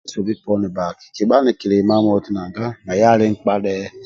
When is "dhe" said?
3.63-3.75